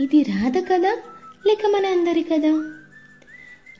[0.00, 0.90] ఇది రాధ కదా
[1.46, 2.50] లేక మన అందరి కదా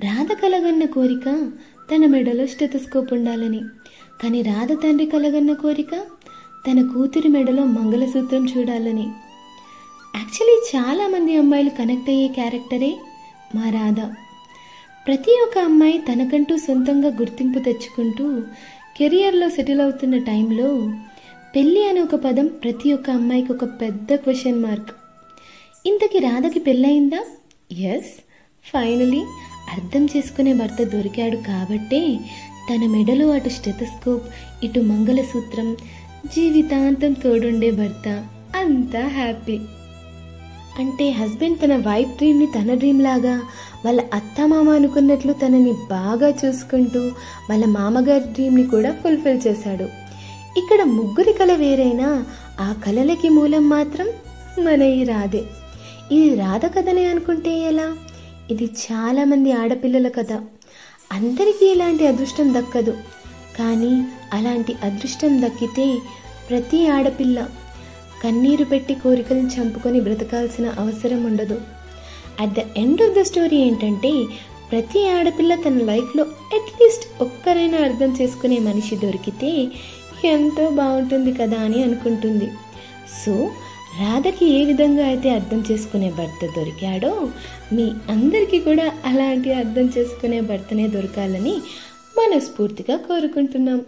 [0.04, 1.50] రాధ కలగన్న కోరిక
[1.90, 3.60] తన మెడలో స్టెతస్కోప్ ఉండాలని.
[4.22, 5.94] కానీ రాధ తండ్రి కలగన్న కోరిక
[6.66, 9.06] తన కూతురి మెడలో మంగళసూత్రం చూడాలని.
[10.16, 12.96] యాక్చువల్లీ చాలామంది అమ్మాయిలు కనెక్ట్ అయ్యే క్యారెక్టరే
[13.54, 14.00] మా రాధ.
[15.06, 18.40] ప్రతి ఒక్క అమ్మాయి తనకంటూ సొంతంగా గుర్తింపు తెచ్చుకుంటూ
[18.96, 20.92] కెరియర్లో సెటిల్ అవుతున్న టైంలో
[21.56, 24.92] పెళ్ళి అనే ఒక పదం ప్రతి ఒక్క అమ్మాయికి ఒక పెద్ద క్వశ్చన్ మార్క్.
[25.86, 27.24] ఇంతకి రాధకి పెళ్ళయిందా?
[27.78, 28.12] ఎస్
[28.64, 29.22] ఫైనలీ
[29.72, 32.18] అర్థం చేసుకునే భర్త దొరికాడు కాబట్టే
[32.70, 34.24] తన మెడలో అటు స్టెథస్కోప్
[34.64, 35.76] ఇటు మంగళసూత్రం
[36.26, 39.58] జీవితాంతం తోడుండే భర్త అంతా హ్యాపీ.
[40.78, 43.42] అంటే హస్బెండ్ తన వైఫ్ డ్రీమ్ని తన డ్రీమ్ లాగా
[43.84, 47.00] వాళ్ళ అత్తమామ అనుకున్నట్లు తనని బాగా చూసుకుంటూ
[47.50, 49.84] వాళ్ళ మామగారి డ్రీమ్ని కూడా ఫుల్ఫిల్ చేశాడు.
[50.58, 52.24] ఇక్కడ ముగ్గురి కళ వేరైనా
[52.60, 54.08] ఆ కళలకి మూలం మాత్రం
[54.64, 55.44] మన ఈ రాధే.
[56.12, 57.96] ఇది రాధ కథనే అనుకుంటే ఎలా?
[58.50, 60.32] ఇది చాలామంది ఆడపిల్లల కథ.
[61.12, 62.90] అందరికీ ఇలాంటి అదృష్టం దక్కదు.
[63.58, 65.98] కానీ అలాంటి అదృష్టం దక్కితే
[66.50, 67.48] ప్రతి ఆడపిల్ల
[68.24, 71.60] కన్నీరు పెట్టి కోరికలను చంపుకొని బ్రతకాల్సిన అవసరం ఉండదు.
[72.40, 74.24] At the end of the story ఏంటంటే
[74.72, 79.68] ప్రతి ఆడపిల్ల తన లైఫ్లో అట్లీస్ట్ ఒక్కరైనా అర్థం చేసుకునే మనిషి దొరికితే
[80.24, 82.50] ఎంతో బాగుంటుంది కదా అని అనుకుంటుంది.
[83.26, 83.50] సో
[84.00, 87.28] రాధకి ఏ విధంగా అయితే అర్థం చేసుకునే భర్త దొరికాడో
[87.72, 91.54] మీ అందరికీ కూడా అలాంటి అర్థం చేసుకునే భర్తనే దొరకాలని
[92.18, 93.84] మనస్ఫూర్తిగా కోరుకుంటున్నాం.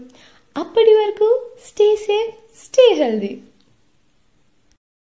[0.56, 3.38] అప్పటి వరకు స్టే సేఫ్ స్టే హెల్దీ.